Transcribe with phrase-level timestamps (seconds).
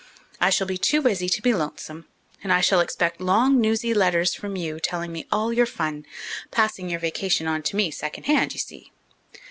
[0.39, 2.07] I shall be too busy to be lonesome,
[2.43, 6.07] and I shall expect long, newsy letters from you, telling me all your fun
[6.49, 8.91] passing your vacation on to me at second hand, you see.